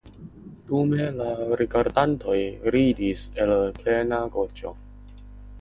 Dume 0.69 1.05
la 1.17 1.27
rigardantoj 1.61 2.39
ridis 2.77 3.27
el 3.45 3.55
plena 3.79 4.23
gorĝo. 4.39 4.77